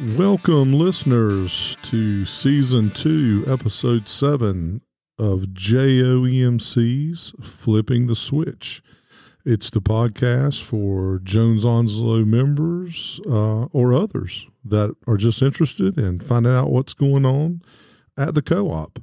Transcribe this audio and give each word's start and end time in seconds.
Welcome, 0.00 0.74
listeners, 0.74 1.76
to 1.82 2.24
season 2.24 2.90
two, 2.90 3.42
episode 3.48 4.08
seven 4.08 4.80
of 5.18 5.40
JOEMC's 5.54 7.32
Flipping 7.42 8.06
the 8.06 8.14
Switch. 8.14 8.80
It's 9.44 9.70
the 9.70 9.80
podcast 9.80 10.62
for 10.62 11.18
Jones 11.24 11.64
Onslow 11.64 12.24
members 12.24 13.20
uh, 13.26 13.64
or 13.72 13.92
others 13.92 14.46
that 14.64 14.94
are 15.08 15.16
just 15.16 15.42
interested 15.42 15.98
in 15.98 16.20
finding 16.20 16.54
out 16.54 16.70
what's 16.70 16.94
going 16.94 17.26
on 17.26 17.62
at 18.16 18.36
the 18.36 18.42
co 18.42 18.70
op. 18.70 19.00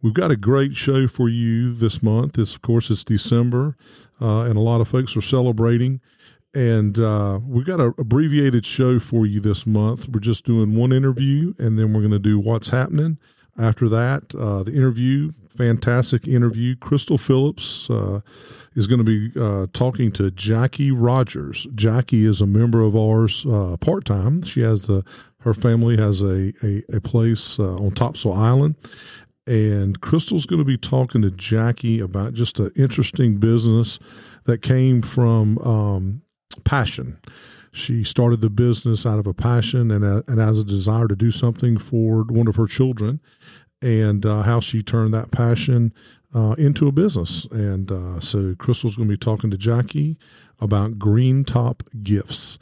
We've 0.00 0.14
got 0.14 0.30
a 0.30 0.36
great 0.36 0.76
show 0.76 1.08
for 1.08 1.28
you 1.28 1.72
this 1.72 2.04
month. 2.04 2.34
This, 2.34 2.54
of 2.54 2.62
course, 2.62 2.88
is 2.88 3.02
December, 3.02 3.76
uh, 4.20 4.42
and 4.42 4.54
a 4.54 4.60
lot 4.60 4.80
of 4.80 4.86
folks 4.86 5.16
are 5.16 5.22
celebrating. 5.22 6.00
And 6.52 6.98
uh, 6.98 7.40
we've 7.44 7.66
got 7.66 7.80
an 7.80 7.94
abbreviated 7.96 8.66
show 8.66 8.98
for 8.98 9.24
you 9.24 9.40
this 9.40 9.66
month. 9.66 10.08
We're 10.08 10.20
just 10.20 10.44
doing 10.44 10.74
one 10.74 10.92
interview, 10.92 11.54
and 11.58 11.78
then 11.78 11.92
we're 11.92 12.00
going 12.00 12.10
to 12.10 12.18
do 12.18 12.38
what's 12.38 12.70
happening. 12.70 13.18
After 13.58 13.88
that, 13.88 14.34
uh, 14.34 14.62
the 14.62 14.72
interview, 14.72 15.32
fantastic 15.48 16.26
interview. 16.26 16.76
Crystal 16.76 17.18
Phillips 17.18 17.90
uh, 17.90 18.20
is 18.74 18.86
going 18.86 19.04
to 19.04 19.04
be 19.04 19.38
uh, 19.38 19.66
talking 19.72 20.10
to 20.12 20.30
Jackie 20.30 20.90
Rogers. 20.90 21.66
Jackie 21.74 22.24
is 22.24 22.40
a 22.40 22.46
member 22.46 22.82
of 22.82 22.96
ours 22.96 23.44
uh, 23.46 23.76
part 23.78 24.04
time. 24.04 24.42
She 24.42 24.60
has 24.62 24.86
the 24.86 25.04
her 25.40 25.54
family 25.54 25.96
has 25.96 26.22
a 26.22 26.52
a, 26.64 26.82
a 26.96 27.00
place 27.00 27.58
uh, 27.58 27.76
on 27.76 27.90
Topsail 27.90 28.32
Island, 28.32 28.76
and 29.46 30.00
Crystal's 30.00 30.46
going 30.46 30.60
to 30.60 30.64
be 30.64 30.78
talking 30.78 31.22
to 31.22 31.30
Jackie 31.30 32.00
about 32.00 32.34
just 32.34 32.58
an 32.58 32.70
interesting 32.76 33.36
business 33.36 33.98
that 34.44 34.62
came 34.62 35.02
from 35.02 35.58
um, 35.58 36.22
passion. 36.60 37.18
She 37.72 38.02
started 38.02 38.40
the 38.40 38.50
business 38.50 39.06
out 39.06 39.18
of 39.18 39.26
a 39.26 39.34
passion 39.34 39.90
and, 39.90 40.04
a, 40.04 40.24
and 40.26 40.40
as 40.40 40.58
a 40.58 40.64
desire 40.64 41.06
to 41.06 41.16
do 41.16 41.30
something 41.30 41.78
for 41.78 42.24
one 42.24 42.48
of 42.48 42.56
her 42.56 42.66
children, 42.66 43.20
and 43.82 44.26
uh, 44.26 44.42
how 44.42 44.60
she 44.60 44.82
turned 44.82 45.14
that 45.14 45.30
passion 45.30 45.94
uh, 46.34 46.54
into 46.58 46.86
a 46.88 46.92
business. 46.92 47.46
And 47.46 47.90
uh, 47.90 48.20
so 48.20 48.54
Crystal's 48.58 48.96
going 48.96 49.08
to 49.08 49.12
be 49.12 49.18
talking 49.18 49.50
to 49.50 49.56
Jackie 49.56 50.18
about 50.60 50.98
Green 50.98 51.44
Top 51.44 51.82
Gifts. 52.02 52.58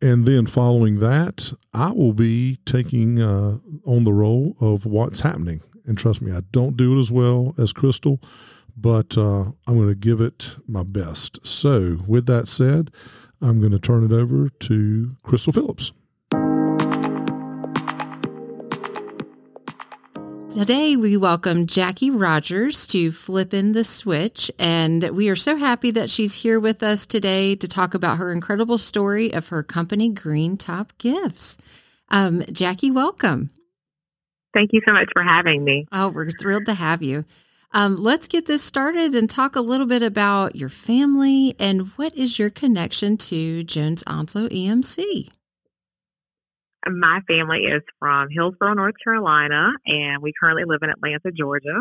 And 0.00 0.26
then 0.26 0.46
following 0.46 0.98
that, 0.98 1.52
I 1.72 1.92
will 1.92 2.12
be 2.12 2.58
taking 2.64 3.20
uh, 3.20 3.58
on 3.84 4.04
the 4.04 4.12
role 4.12 4.56
of 4.60 4.84
what's 4.84 5.20
happening. 5.20 5.60
And 5.86 5.96
trust 5.96 6.22
me, 6.22 6.32
I 6.32 6.40
don't 6.50 6.76
do 6.76 6.96
it 6.96 7.00
as 7.00 7.12
well 7.12 7.54
as 7.58 7.72
Crystal, 7.72 8.20
but 8.76 9.16
uh, 9.16 9.42
I'm 9.66 9.76
going 9.76 9.88
to 9.88 9.94
give 9.94 10.20
it 10.20 10.56
my 10.66 10.82
best. 10.82 11.44
So, 11.46 11.98
with 12.06 12.26
that 12.26 12.48
said, 12.48 12.90
I'm 13.42 13.58
going 13.58 13.72
to 13.72 13.78
turn 13.80 14.04
it 14.04 14.12
over 14.12 14.48
to 14.48 15.16
Crystal 15.24 15.52
Phillips. 15.52 15.90
Today, 20.52 20.94
we 20.94 21.16
welcome 21.16 21.66
Jackie 21.66 22.10
Rogers 22.10 22.86
to 22.88 23.10
Flippin' 23.10 23.72
the 23.72 23.82
Switch, 23.82 24.48
and 24.60 25.10
we 25.10 25.28
are 25.28 25.34
so 25.34 25.56
happy 25.56 25.90
that 25.90 26.08
she's 26.08 26.34
here 26.34 26.60
with 26.60 26.84
us 26.84 27.04
today 27.04 27.56
to 27.56 27.66
talk 27.66 27.94
about 27.94 28.18
her 28.18 28.30
incredible 28.30 28.78
story 28.78 29.32
of 29.32 29.48
her 29.48 29.64
company, 29.64 30.08
Green 30.08 30.56
Top 30.56 30.92
Gifts. 30.98 31.58
Um, 32.10 32.44
Jackie, 32.52 32.92
welcome. 32.92 33.50
Thank 34.54 34.70
you 34.72 34.82
so 34.86 34.92
much 34.92 35.08
for 35.12 35.24
having 35.24 35.64
me. 35.64 35.86
Oh, 35.90 36.10
we're 36.10 36.30
thrilled 36.30 36.66
to 36.66 36.74
have 36.74 37.02
you. 37.02 37.24
Um, 37.74 37.96
let's 37.96 38.28
get 38.28 38.44
this 38.46 38.62
started 38.62 39.14
and 39.14 39.30
talk 39.30 39.56
a 39.56 39.60
little 39.60 39.86
bit 39.86 40.02
about 40.02 40.56
your 40.56 40.68
family 40.68 41.56
and 41.58 41.88
what 41.96 42.14
is 42.14 42.38
your 42.38 42.50
connection 42.50 43.16
to 43.16 43.62
Jones 43.64 44.04
Onslow 44.06 44.48
EMC? 44.48 45.30
My 46.86 47.20
family 47.26 47.60
is 47.60 47.82
from 47.98 48.28
Hillsborough, 48.30 48.74
North 48.74 48.96
Carolina, 49.02 49.70
and 49.86 50.20
we 50.20 50.32
currently 50.38 50.64
live 50.66 50.80
in 50.82 50.90
Atlanta, 50.90 51.30
Georgia. 51.34 51.80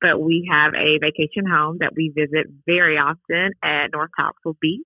But 0.00 0.20
we 0.20 0.48
have 0.50 0.74
a 0.74 0.98
vacation 0.98 1.44
home 1.46 1.78
that 1.80 1.92
we 1.94 2.12
visit 2.16 2.46
very 2.66 2.96
often 2.96 3.52
at 3.62 3.92
North 3.92 4.10
Topsail 4.18 4.56
Beach. 4.60 4.82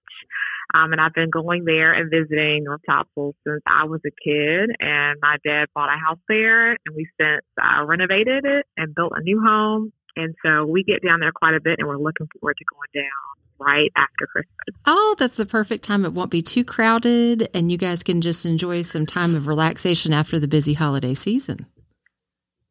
Um, 0.74 0.92
and 0.92 1.00
I've 1.00 1.12
been 1.12 1.30
going 1.30 1.64
there 1.64 1.92
and 1.92 2.10
visiting 2.10 2.64
North 2.64 2.80
Topsail 2.88 3.34
since 3.46 3.62
I 3.66 3.84
was 3.84 4.00
a 4.06 4.10
kid. 4.10 4.70
And 4.80 5.18
my 5.20 5.36
dad 5.44 5.66
bought 5.74 5.94
a 5.94 5.98
house 5.98 6.18
there, 6.28 6.70
and 6.70 6.96
we 6.96 7.06
since 7.20 7.44
uh, 7.62 7.84
renovated 7.84 8.44
it 8.44 8.66
and 8.76 8.94
built 8.94 9.12
a 9.14 9.22
new 9.22 9.40
home 9.40 9.92
and 10.16 10.34
so 10.44 10.66
we 10.66 10.82
get 10.84 11.02
down 11.02 11.20
there 11.20 11.32
quite 11.32 11.54
a 11.54 11.60
bit 11.60 11.76
and 11.78 11.88
we're 11.88 11.96
looking 11.96 12.28
forward 12.38 12.56
to 12.58 12.64
going 12.64 13.04
down 13.04 13.32
right 13.58 13.90
after 13.96 14.26
Christmas. 14.26 14.80
Oh, 14.86 15.14
that's 15.18 15.36
the 15.36 15.46
perfect 15.46 15.84
time. 15.84 16.04
It 16.04 16.12
won't 16.12 16.30
be 16.30 16.42
too 16.42 16.64
crowded 16.64 17.48
and 17.54 17.70
you 17.70 17.78
guys 17.78 18.02
can 18.02 18.20
just 18.20 18.44
enjoy 18.44 18.82
some 18.82 19.06
time 19.06 19.34
of 19.34 19.46
relaxation 19.46 20.12
after 20.12 20.38
the 20.38 20.48
busy 20.48 20.74
holiday 20.74 21.14
season. 21.14 21.66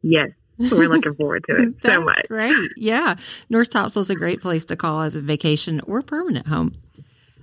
Yes. 0.02 0.32
We're 0.58 0.90
looking 0.90 1.16
forward 1.16 1.44
to 1.50 1.56
it 1.56 1.76
so 1.82 2.02
much. 2.02 2.28
Great. 2.28 2.72
Yeah. 2.78 3.16
North 3.50 3.70
Topsail 3.70 4.02
is 4.02 4.10
a 4.10 4.16
great 4.16 4.42
place 4.42 4.66
to 4.66 4.76
call 4.76 5.02
as 5.02 5.16
a 5.16 5.22
vacation 5.22 5.82
or 5.88 6.02
permanent 6.02 6.48
home. 6.48 6.74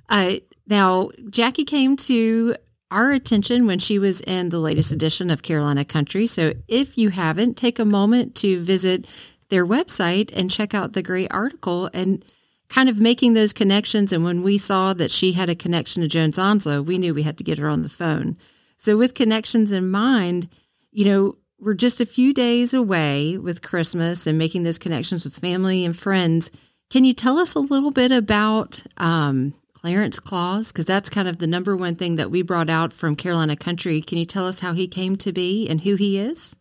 Uh, 0.09 0.35
now, 0.69 1.09
Jackie 1.31 1.65
came 1.65 1.97
to 1.97 2.55
our 2.91 3.11
attention 3.11 3.67
when 3.67 3.79
she 3.79 3.99
was 3.99 4.21
in 4.23 4.51
the 4.51 4.59
latest 4.59 4.93
edition 4.93 5.31
of 5.31 5.43
Carolina 5.43 5.85
Country. 5.85 6.27
So 6.27 6.53
if 6.69 6.97
you 6.97 7.11
haven't, 7.11 7.57
take 7.57 7.79
a 7.79 7.85
moment 7.85 8.35
to 8.37 8.61
visit 8.61 9.07
their 9.49 9.67
website 9.67 10.31
and 10.37 10.51
check 10.51 10.75
out 10.75 10.93
the 10.93 11.03
great 11.03 11.29
article 11.31 11.91
and 11.93 12.25
kind 12.69 12.89
of 12.89 13.01
making 13.01 13.35
those 13.35 13.53
connections. 13.53 14.13
And 14.13 14.25
when 14.25 14.43
we 14.43 14.59
saw 14.59 14.93
that 14.95 15.11
she 15.11 15.33
had 15.33 15.49
a 15.49 15.55
connection 15.55 16.03
to 16.03 16.09
Jones 16.09 16.39
Onslow, 16.39 16.83
we 16.83 16.99
knew 16.99 17.15
we 17.15 17.23
had 17.23 17.39
to 17.39 17.45
get 17.45 17.59
her 17.59 17.69
on 17.69 17.83
the 17.83 17.89
phone. 17.89 18.37
So, 18.77 18.97
with 18.97 19.15
connections 19.15 19.73
in 19.73 19.91
mind, 19.91 20.49
you 20.93 21.05
know, 21.05 21.37
we're 21.59 21.75
just 21.75 22.01
a 22.01 22.07
few 22.07 22.33
days 22.33 22.73
away 22.73 23.37
with 23.37 23.63
Christmas 23.63 24.27
and 24.27 24.39
making 24.39 24.63
those 24.63 24.79
connections 24.79 25.25
with 25.25 25.37
family 25.37 25.85
and 25.85 25.99
friends. 25.99 26.51
Can 26.89 27.05
you 27.05 27.13
tell 27.13 27.39
us 27.39 27.55
a 27.55 27.61
little 27.61 27.91
bit 27.91 28.13
about 28.13 28.85
um, 28.97 29.55
Clarence 29.73 30.21
Claus? 30.21 30.71
Because 30.71 30.87
that's 30.87 31.11
kind 31.11 31.27
of 31.27 31.39
the 31.39 31.47
number 31.49 31.77
one 31.77 31.97
thing 31.97 32.17
that 32.17 32.31
we 32.31 32.43
brought 32.43 32.71
out 32.71 32.93
from 32.93 33.17
Carolina 33.17 33.57
Country. 33.57 34.01
Can 34.01 34.19
you 34.19 34.25
tell 34.25 34.47
us 34.47 34.61
how 34.61 34.73
he 34.73 34.87
came 34.87 35.17
to 35.17 35.33
be 35.33 35.69
and 35.69 35.81
who 35.81 35.97
he 35.97 36.19
is? 36.19 36.55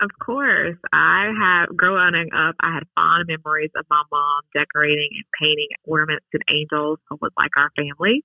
Of 0.00 0.10
course. 0.20 0.76
I 0.92 1.32
have 1.40 1.74
growing 1.76 2.28
up, 2.36 2.54
I 2.60 2.74
had 2.74 2.84
fond 2.94 3.28
memories 3.28 3.70
of 3.76 3.86
my 3.88 4.02
mom 4.12 4.42
decorating 4.52 5.08
and 5.16 5.24
painting 5.40 5.68
ornaments 5.84 6.26
and 6.34 6.42
angels 6.50 6.98
was 7.10 7.32
like 7.38 7.52
our 7.56 7.70
family. 7.76 8.22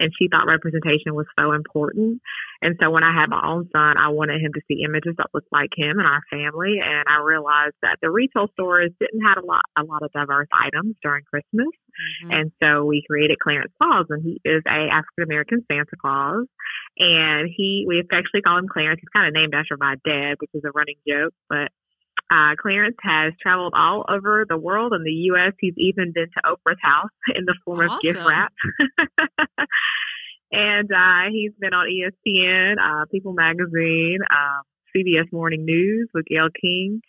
And 0.00 0.10
she 0.18 0.28
thought 0.28 0.46
representation 0.46 1.14
was 1.14 1.26
so 1.38 1.52
important. 1.52 2.20
And 2.60 2.76
so 2.80 2.90
when 2.90 3.04
I 3.04 3.14
had 3.14 3.30
my 3.30 3.42
own 3.44 3.68
son, 3.72 3.98
I 3.98 4.08
wanted 4.08 4.40
him 4.40 4.52
to 4.54 4.60
see 4.66 4.82
images 4.84 5.14
that 5.18 5.30
looked 5.34 5.52
like 5.52 5.70
him 5.76 5.98
and 5.98 6.06
our 6.06 6.22
family. 6.30 6.78
And 6.82 7.04
I 7.08 7.22
realized 7.22 7.76
that 7.82 7.98
the 8.02 8.10
retail 8.10 8.48
stores 8.52 8.90
didn't 8.98 9.22
have 9.22 9.42
a 9.42 9.46
lot, 9.46 9.62
a 9.78 9.84
lot 9.84 10.02
of 10.02 10.10
diverse 10.12 10.48
items 10.50 10.96
during 11.02 11.24
Christmas. 11.24 11.70
Mm-hmm. 12.24 12.32
And 12.32 12.52
so 12.62 12.84
we 12.84 13.04
created 13.08 13.38
Clarence 13.38 13.72
Claus, 13.80 14.06
and 14.08 14.22
he 14.22 14.40
is 14.44 14.62
a 14.66 14.88
African 14.90 15.24
American 15.24 15.64
Santa 15.70 15.96
Claus. 16.00 16.46
And 16.98 17.48
he, 17.54 17.84
we 17.86 18.00
affectionately 18.00 18.42
call 18.42 18.58
him 18.58 18.68
Clarence. 18.68 19.00
He's 19.00 19.12
kind 19.14 19.28
of 19.28 19.34
named 19.34 19.54
after 19.54 19.76
my 19.76 19.96
dad, 20.04 20.36
which 20.38 20.50
is 20.54 20.62
a 20.64 20.72
running 20.74 20.96
joke, 21.06 21.34
but 21.48 21.68
uh, 22.32 22.56
Clarence 22.60 22.96
has 23.02 23.34
traveled 23.42 23.74
all 23.76 24.04
over 24.08 24.46
the 24.48 24.56
world 24.56 24.94
in 24.94 25.04
the 25.04 25.12
U.S. 25.32 25.52
He's 25.60 25.74
even 25.76 26.12
been 26.14 26.28
to 26.32 26.42
Oprah's 26.46 26.80
house 26.80 27.10
in 27.34 27.44
the 27.44 27.54
form 27.64 27.80
awesome. 27.80 27.96
of 27.96 28.02
gift 28.02 28.20
wrap. 28.24 28.52
and 30.52 30.90
uh, 30.90 31.30
he's 31.30 31.52
been 31.60 31.74
on 31.74 31.88
ESPN, 31.88 32.76
uh, 32.80 33.04
People 33.10 33.34
Magazine, 33.34 34.20
um, 34.30 34.62
CBS 34.96 35.30
Morning 35.30 35.64
News 35.66 36.08
with 36.14 36.24
Gayle 36.24 36.48
King. 36.58 37.02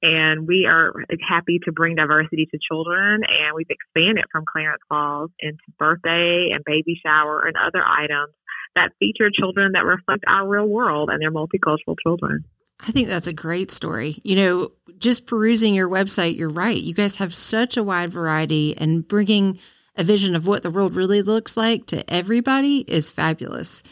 And 0.00 0.46
we 0.46 0.64
are 0.70 0.92
happy 1.28 1.58
to 1.64 1.72
bring 1.72 1.96
diversity 1.96 2.46
to 2.46 2.58
children. 2.70 3.22
And 3.26 3.56
we've 3.56 3.66
expanded 3.68 4.26
from 4.30 4.44
Clarence 4.46 4.82
Claus 4.88 5.30
into 5.40 5.58
birthday 5.76 6.50
and 6.54 6.62
baby 6.64 7.00
shower 7.04 7.42
and 7.44 7.56
other 7.56 7.82
items 7.84 8.32
that 8.76 8.92
feature 9.00 9.30
children 9.34 9.72
that 9.72 9.84
reflect 9.84 10.22
our 10.28 10.46
real 10.46 10.68
world 10.68 11.10
and 11.10 11.20
their 11.20 11.32
multicultural 11.32 11.96
children. 12.00 12.44
I 12.80 12.92
think 12.92 13.08
that's 13.08 13.26
a 13.26 13.32
great 13.32 13.70
story. 13.70 14.20
You 14.22 14.36
know, 14.36 14.72
just 14.98 15.26
perusing 15.26 15.74
your 15.74 15.88
website, 15.88 16.36
you're 16.36 16.48
right. 16.48 16.76
You 16.76 16.94
guys 16.94 17.16
have 17.16 17.34
such 17.34 17.76
a 17.76 17.82
wide 17.82 18.10
variety, 18.10 18.76
and 18.76 19.06
bringing 19.06 19.58
a 19.96 20.04
vision 20.04 20.36
of 20.36 20.46
what 20.46 20.62
the 20.62 20.70
world 20.70 20.94
really 20.94 21.22
looks 21.22 21.56
like 21.56 21.86
to 21.86 22.08
everybody 22.12 22.84
is 22.86 23.10
fabulous. 23.10 23.82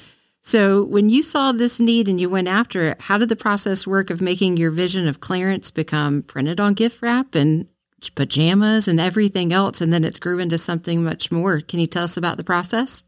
So, 0.42 0.84
when 0.84 1.08
you 1.08 1.24
saw 1.24 1.50
this 1.50 1.80
need 1.80 2.08
and 2.08 2.20
you 2.20 2.30
went 2.30 2.46
after 2.46 2.82
it, 2.90 3.00
how 3.00 3.18
did 3.18 3.28
the 3.28 3.34
process 3.34 3.84
work 3.86 4.10
of 4.10 4.20
making 4.20 4.56
your 4.56 4.70
vision 4.70 5.08
of 5.08 5.18
Clarence 5.18 5.72
become 5.72 6.22
printed 6.22 6.60
on 6.60 6.74
gift 6.74 7.02
wrap 7.02 7.34
and 7.34 7.68
pajamas 8.14 8.86
and 8.86 9.00
everything 9.00 9.52
else? 9.52 9.80
And 9.80 9.92
then 9.92 10.04
it's 10.04 10.20
grew 10.20 10.38
into 10.38 10.56
something 10.56 11.02
much 11.02 11.32
more. 11.32 11.60
Can 11.60 11.80
you 11.80 11.88
tell 11.88 12.04
us 12.04 12.16
about 12.16 12.36
the 12.36 12.44
process? 12.44 13.02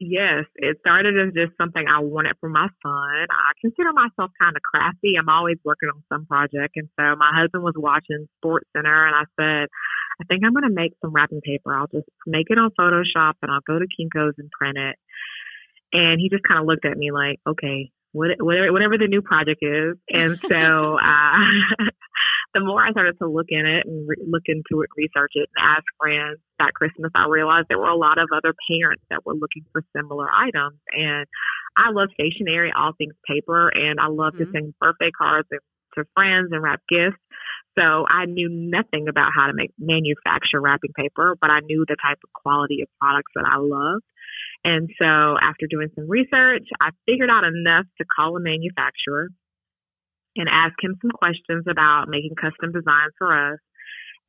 Yes, 0.00 0.48
it 0.56 0.78
started 0.80 1.12
as 1.20 1.34
just 1.34 1.52
something 1.60 1.84
I 1.84 2.00
wanted 2.00 2.32
for 2.40 2.48
my 2.48 2.68
son. 2.82 3.26
I 3.28 3.52
consider 3.60 3.92
myself 3.92 4.32
kind 4.40 4.56
of 4.56 4.62
crafty. 4.62 5.12
I'm 5.20 5.28
always 5.28 5.58
working 5.62 5.90
on 5.90 6.02
some 6.08 6.24
project. 6.24 6.72
And 6.76 6.88
so 6.98 7.16
my 7.16 7.30
husband 7.36 7.62
was 7.62 7.74
watching 7.76 8.26
Sports 8.38 8.66
Center 8.74 9.06
and 9.06 9.14
I 9.14 9.28
said, 9.36 9.68
I 10.20 10.24
think 10.26 10.40
I'm 10.42 10.54
going 10.54 10.64
to 10.64 10.72
make 10.74 10.92
some 11.02 11.12
wrapping 11.12 11.42
paper. 11.44 11.76
I'll 11.76 11.92
just 11.92 12.08
make 12.26 12.46
it 12.48 12.56
on 12.56 12.70
Photoshop 12.80 13.34
and 13.42 13.52
I'll 13.52 13.60
go 13.66 13.78
to 13.78 13.84
Kinko's 13.84 14.36
and 14.38 14.50
print 14.50 14.78
it. 14.78 14.96
And 15.92 16.18
he 16.18 16.30
just 16.30 16.44
kind 16.48 16.58
of 16.58 16.66
looked 16.66 16.86
at 16.86 16.96
me 16.96 17.12
like, 17.12 17.36
okay, 17.46 17.92
whatever, 18.12 18.72
whatever 18.72 18.96
the 18.96 19.06
new 19.06 19.20
project 19.20 19.60
is. 19.60 19.96
And 20.08 20.38
so, 20.38 20.96
uh, 21.04 21.36
the 22.54 22.60
more 22.60 22.82
I 22.82 22.90
started 22.90 23.18
to 23.18 23.28
look 23.28 23.46
in 23.48 23.64
it 23.66 23.86
and 23.86 24.08
re- 24.08 24.24
look 24.26 24.44
into 24.46 24.82
it, 24.82 24.90
research 24.96 25.32
it, 25.34 25.48
and 25.54 25.76
ask 25.76 25.84
friends 25.98 26.38
that 26.58 26.74
Christmas, 26.74 27.12
I 27.14 27.28
realized 27.28 27.66
there 27.68 27.78
were 27.78 27.88
a 27.88 27.96
lot 27.96 28.18
of 28.18 28.28
other 28.34 28.54
parents 28.68 29.02
that 29.10 29.24
were 29.24 29.34
looking 29.34 29.64
for 29.72 29.84
similar 29.96 30.28
items. 30.30 30.78
And 30.90 31.26
I 31.76 31.90
love 31.90 32.08
stationery, 32.14 32.72
all 32.76 32.92
things 32.96 33.14
paper, 33.26 33.68
and 33.68 34.00
I 34.00 34.08
love 34.08 34.34
mm-hmm. 34.34 34.44
to 34.44 34.50
send 34.50 34.74
birthday 34.80 35.10
cards 35.16 35.48
to 35.50 36.04
friends 36.14 36.50
and 36.52 36.62
wrap 36.62 36.82
gifts. 36.88 37.22
So 37.78 38.04
I 38.08 38.26
knew 38.26 38.48
nothing 38.50 39.06
about 39.08 39.30
how 39.34 39.46
to 39.46 39.54
make 39.54 39.70
manufacture 39.78 40.60
wrapping 40.60 40.92
paper, 40.92 41.36
but 41.40 41.50
I 41.50 41.60
knew 41.60 41.84
the 41.86 41.96
type 42.02 42.18
of 42.24 42.32
quality 42.32 42.82
of 42.82 42.88
products 43.00 43.32
that 43.36 43.44
I 43.46 43.58
loved. 43.58 44.04
And 44.64 44.90
so 44.98 45.38
after 45.40 45.66
doing 45.70 45.88
some 45.94 46.10
research, 46.10 46.66
I 46.80 46.90
figured 47.06 47.30
out 47.30 47.44
enough 47.44 47.86
to 47.98 48.04
call 48.04 48.36
a 48.36 48.40
manufacturer 48.40 49.28
and 50.36 50.48
ask 50.48 50.74
him 50.82 50.96
some 51.02 51.10
questions 51.10 51.64
about 51.68 52.08
making 52.08 52.34
custom 52.34 52.72
designs 52.72 53.12
for 53.18 53.32
us. 53.32 53.58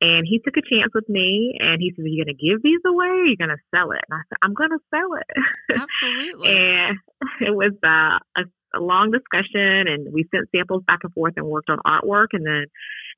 And 0.02 0.26
he 0.26 0.40
took 0.42 0.56
a 0.56 0.66
chance 0.66 0.90
with 0.92 1.08
me 1.08 1.54
and 1.60 1.80
he 1.80 1.92
said, 1.94 2.02
Are 2.04 2.08
you 2.08 2.24
going 2.24 2.34
to 2.34 2.42
give 2.42 2.62
these 2.62 2.82
away 2.84 3.06
or 3.06 3.22
are 3.22 3.26
you 3.26 3.36
going 3.36 3.54
to 3.54 3.62
sell 3.70 3.92
it? 3.92 4.02
And 4.10 4.18
I 4.18 4.22
said, 4.26 4.38
I'm 4.42 4.54
going 4.54 4.74
to 4.74 4.82
sell 4.90 5.14
it. 5.14 5.30
Absolutely. 5.78 6.48
and 6.50 6.98
it 7.40 7.54
was 7.54 7.70
uh, 7.86 8.18
a, 8.34 8.42
a 8.74 8.80
long 8.82 9.12
discussion 9.12 9.86
and 9.86 10.12
we 10.12 10.26
sent 10.34 10.50
samples 10.50 10.82
back 10.88 11.00
and 11.04 11.12
forth 11.12 11.34
and 11.36 11.46
worked 11.46 11.70
on 11.70 11.78
artwork. 11.86 12.34
And 12.34 12.44
then 12.44 12.66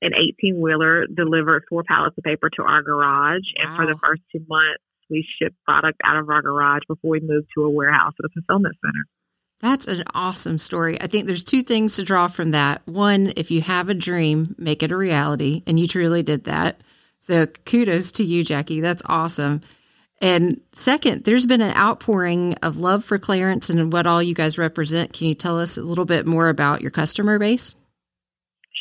an 0.02 0.12
18 0.12 0.60
wheeler 0.60 1.06
delivered 1.06 1.64
four 1.70 1.84
pallets 1.88 2.18
of 2.18 2.24
paper 2.24 2.50
to 2.50 2.62
our 2.62 2.82
garage. 2.82 3.48
Wow. 3.56 3.64
And 3.64 3.76
for 3.76 3.86
the 3.86 3.96
first 3.96 4.20
two 4.30 4.44
months, 4.46 4.84
we 5.08 5.26
shipped 5.40 5.56
product 5.64 6.00
out 6.04 6.18
of 6.18 6.28
our 6.28 6.42
garage 6.42 6.82
before 6.86 7.12
we 7.12 7.20
moved 7.20 7.48
to 7.56 7.64
a 7.64 7.70
warehouse 7.70 8.12
at 8.18 8.24
a 8.24 8.32
fulfillment 8.34 8.76
center. 8.84 9.04
That's 9.60 9.86
an 9.86 10.04
awesome 10.14 10.58
story. 10.58 11.00
I 11.00 11.06
think 11.06 11.26
there's 11.26 11.44
two 11.44 11.62
things 11.62 11.96
to 11.96 12.02
draw 12.02 12.28
from 12.28 12.50
that. 12.50 12.82
One, 12.86 13.32
if 13.36 13.50
you 13.50 13.62
have 13.62 13.88
a 13.88 13.94
dream, 13.94 14.54
make 14.58 14.82
it 14.82 14.92
a 14.92 14.96
reality. 14.96 15.62
And 15.66 15.78
you 15.78 15.86
truly 15.86 16.22
did 16.22 16.44
that. 16.44 16.80
So 17.18 17.46
kudos 17.46 18.12
to 18.12 18.24
you, 18.24 18.44
Jackie. 18.44 18.80
That's 18.80 19.02
awesome. 19.06 19.62
And 20.20 20.60
second, 20.72 21.24
there's 21.24 21.46
been 21.46 21.60
an 21.60 21.76
outpouring 21.76 22.54
of 22.62 22.78
love 22.78 23.04
for 23.04 23.18
Clarence 23.18 23.70
and 23.70 23.92
what 23.92 24.06
all 24.06 24.22
you 24.22 24.34
guys 24.34 24.58
represent. 24.58 25.12
Can 25.12 25.28
you 25.28 25.34
tell 25.34 25.58
us 25.58 25.76
a 25.76 25.82
little 25.82 26.04
bit 26.04 26.26
more 26.26 26.48
about 26.48 26.82
your 26.82 26.90
customer 26.90 27.38
base? 27.38 27.74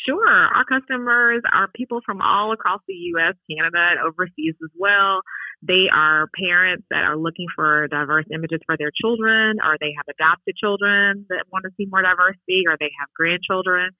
Sure. 0.06 0.28
Our 0.28 0.64
customers 0.64 1.42
are 1.52 1.68
people 1.74 2.00
from 2.04 2.20
all 2.20 2.52
across 2.52 2.80
the 2.86 2.94
U.S., 2.94 3.34
Canada, 3.50 3.78
and 3.90 4.00
overseas 4.00 4.54
as 4.62 4.70
well. 4.78 5.20
They 5.66 5.88
are 5.88 6.28
parents 6.36 6.84
that 6.90 7.04
are 7.04 7.16
looking 7.16 7.46
for 7.56 7.88
diverse 7.88 8.26
images 8.32 8.60
for 8.66 8.76
their 8.76 8.92
children, 8.92 9.56
or 9.64 9.76
they 9.80 9.94
have 9.96 10.04
adopted 10.12 10.56
children 10.56 11.24
that 11.30 11.44
want 11.50 11.64
to 11.64 11.70
see 11.76 11.86
more 11.88 12.02
diversity, 12.02 12.64
or 12.68 12.76
they 12.78 12.92
have 13.00 13.08
grandchildren, 13.16 13.90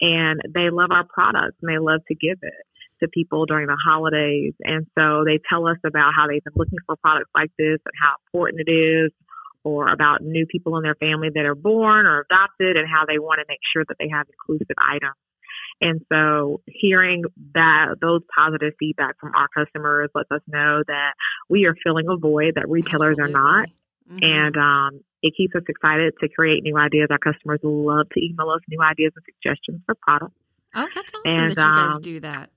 and 0.00 0.40
they 0.54 0.70
love 0.70 0.88
our 0.90 1.04
products 1.04 1.56
and 1.60 1.68
they 1.68 1.78
love 1.78 2.00
to 2.08 2.14
give 2.14 2.38
it 2.40 2.64
to 3.00 3.08
people 3.12 3.44
during 3.44 3.66
the 3.66 3.76
holidays. 3.76 4.54
And 4.64 4.86
so 4.96 5.24
they 5.26 5.38
tell 5.50 5.66
us 5.66 5.76
about 5.84 6.12
how 6.16 6.28
they've 6.28 6.44
been 6.44 6.56
looking 6.56 6.80
for 6.86 6.96
products 6.96 7.30
like 7.34 7.50
this 7.58 7.76
and 7.84 7.96
how 8.00 8.16
important 8.24 8.64
it 8.66 8.72
is, 8.72 9.12
or 9.64 9.92
about 9.92 10.22
new 10.22 10.46
people 10.46 10.76
in 10.78 10.82
their 10.82 10.96
family 10.96 11.28
that 11.34 11.44
are 11.44 11.54
born 11.54 12.06
or 12.06 12.24
adopted 12.24 12.76
and 12.76 12.88
how 12.88 13.04
they 13.06 13.18
want 13.18 13.38
to 13.38 13.44
make 13.48 13.60
sure 13.72 13.84
that 13.86 13.96
they 13.98 14.08
have 14.08 14.26
inclusive 14.32 14.74
items 14.80 15.18
and 15.82 16.00
so 16.10 16.60
hearing 16.68 17.24
that 17.54 17.96
those 18.00 18.20
positive 18.34 18.72
feedback 18.78 19.18
from 19.18 19.32
our 19.34 19.48
customers 19.48 20.10
lets 20.14 20.30
us 20.30 20.40
know 20.46 20.82
that 20.86 21.12
we 21.50 21.66
are 21.66 21.74
filling 21.82 22.06
a 22.08 22.16
void 22.16 22.54
that 22.54 22.68
retailers 22.70 23.18
Absolutely. 23.18 23.34
are 23.34 23.42
not. 23.42 23.68
Mm-hmm. 24.08 24.18
And 24.22 24.56
um, 24.56 25.00
it 25.22 25.34
keeps 25.36 25.54
us 25.56 25.62
excited 25.68 26.14
to 26.20 26.28
create 26.28 26.62
new 26.62 26.78
ideas. 26.78 27.08
Our 27.10 27.18
customers 27.18 27.58
love 27.64 28.06
to 28.10 28.20
email 28.24 28.50
us 28.50 28.60
new 28.68 28.80
ideas 28.80 29.12
and 29.16 29.24
suggestions 29.24 29.80
for 29.84 29.96
products. 29.96 30.38
Oh, 30.74 30.86
that's 30.94 31.12
awesome 31.14 31.40
and, 31.42 31.50
that 31.56 31.68
you 31.68 31.74
guys 31.74 31.96
um, 31.96 32.02
do 32.02 32.20
that. 32.20 32.50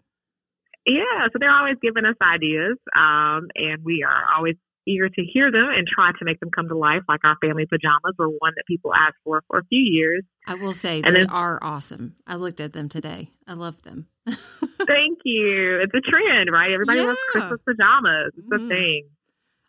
Yeah, 0.85 1.27
so 1.33 1.39
they're 1.39 1.49
always 1.49 1.77
giving 1.81 2.05
us 2.05 2.15
ideas, 2.21 2.77
um, 2.95 3.47
and 3.55 3.83
we 3.83 4.05
are 4.07 4.23
always 4.37 4.55
eager 4.87 5.09
to 5.09 5.21
hear 5.23 5.51
them 5.51 5.67
and 5.75 5.87
try 5.87 6.11
to 6.11 6.25
make 6.25 6.39
them 6.39 6.49
come 6.49 6.67
to 6.69 6.77
life, 6.77 7.01
like 7.07 7.21
our 7.23 7.35
family 7.41 7.65
pajamas 7.65 8.15
were 8.17 8.29
one 8.29 8.53
that 8.55 8.65
people 8.67 8.93
asked 8.93 9.17
for 9.23 9.43
for 9.47 9.59
a 9.59 9.65
few 9.65 9.79
years. 9.79 10.23
I 10.47 10.55
will 10.55 10.73
say 10.73 11.01
and 11.03 11.15
they 11.15 11.21
then, 11.21 11.29
are 11.29 11.59
awesome. 11.61 12.15
I 12.27 12.35
looked 12.35 12.59
at 12.59 12.73
them 12.73 12.89
today. 12.89 13.29
I 13.47 13.53
love 13.53 13.81
them. 13.83 14.07
thank 14.27 15.19
you. 15.23 15.79
It's 15.83 15.93
a 15.93 16.01
trend, 16.01 16.51
right? 16.51 16.71
Everybody 16.71 16.99
yeah. 16.99 17.15
Christmas 17.31 17.61
pajamas. 17.65 18.33
It's 18.37 18.47
mm. 18.47 18.65
a 18.65 18.69
thing. 18.69 19.09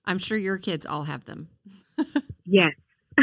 I'm 0.04 0.18
sure 0.18 0.38
your 0.38 0.58
kids 0.58 0.86
all 0.86 1.04
have 1.04 1.24
them. 1.24 1.48
yes. 2.44 2.72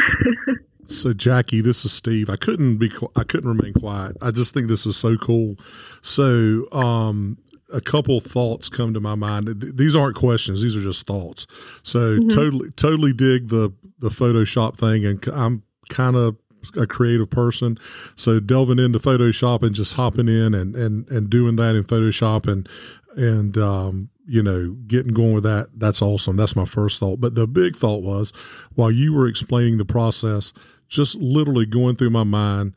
So 0.86 1.14
Jackie, 1.14 1.62
this 1.62 1.86
is 1.86 1.94
Steve. 1.94 2.30
I 2.30 2.36
couldn't 2.36 2.78
be 2.78 2.92
I 3.16 3.24
couldn't 3.24 3.50
remain 3.50 3.74
quiet. 3.74 4.18
I 4.22 4.32
just 4.32 4.54
think 4.54 4.68
this 4.68 4.86
is 4.86 4.98
so 4.98 5.16
cool. 5.16 5.56
So 6.02 6.68
um 6.72 7.38
a 7.74 7.82
couple 7.82 8.20
thoughts 8.20 8.70
come 8.70 8.94
to 8.94 9.00
my 9.00 9.16
mind. 9.16 9.48
These 9.76 9.96
aren't 9.96 10.16
questions; 10.16 10.62
these 10.62 10.76
are 10.76 10.82
just 10.82 11.06
thoughts. 11.06 11.48
So 11.84 12.20
mm-hmm. 12.20 12.30
totally, 12.30 12.70
totally 12.72 13.14
dig 13.14 13.50
the 13.50 13.74
the 14.00 14.10
Photoshop 14.10 14.78
thing, 14.78 15.06
and 15.06 15.26
I'm 15.28 15.64
kind 15.90 16.16
of 16.16 16.38
a 16.78 16.88
creative 16.88 17.30
person, 17.30 17.78
so 18.16 18.40
delving 18.40 18.80
into 18.80 19.00
Photoshop 19.00 19.64
and 19.64 19.76
just 19.76 19.94
hopping 19.94 20.28
in 20.28 20.54
and 20.54 20.76
and 20.76 21.10
and 21.10 21.30
doing 21.30 21.56
that 21.58 21.76
in 21.76 21.84
Photoshop 21.84 22.48
and 22.48 22.70
and 23.16 23.58
um, 23.58 24.10
you 24.26 24.42
know 24.42 24.72
getting 24.88 25.14
going 25.14 25.34
with 25.34 25.44
that. 25.44 25.68
That's 25.76 26.02
awesome. 26.02 26.36
That's 26.36 26.56
my 26.56 26.66
first 26.66 27.00
thought. 27.00 27.20
But 27.20 27.36
the 27.36 27.48
big 27.48 27.76
thought 27.76 28.04
was 28.04 28.32
while 28.76 28.92
you 28.92 29.14
were 29.14 29.28
explaining 29.28 29.78
the 29.78 29.86
process, 29.86 30.54
just 30.88 31.16
literally 31.16 31.66
going 31.66 31.96
through 31.96 32.12
my 32.12 32.24
mind 32.24 32.74